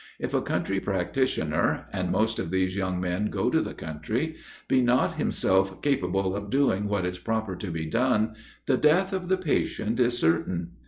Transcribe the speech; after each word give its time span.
If 0.19 0.33
a 0.33 0.41
country 0.41 0.79
practitioner 0.79 1.85
(and 1.93 2.11
most 2.11 2.39
of 2.39 2.49
these 2.49 2.75
young 2.75 2.99
men 2.99 3.27
go 3.29 3.51
to 3.51 3.61
the 3.61 3.75
country) 3.75 4.35
be 4.67 4.81
not 4.81 5.17
himself 5.17 5.79
capable 5.83 6.35
of 6.35 6.49
doing 6.49 6.87
what 6.87 7.05
is 7.05 7.19
proper 7.19 7.55
to 7.57 7.67
be 7.69 7.85
done, 7.85 8.33
the 8.65 8.77
death 8.77 9.13
of 9.13 9.29
the 9.29 9.37
patient 9.37 9.99
is 9.99 10.17
certain. 10.17 10.71